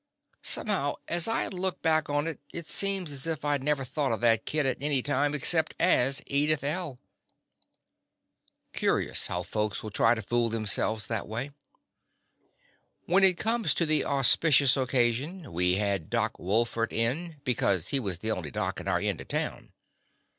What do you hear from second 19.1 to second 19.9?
of town.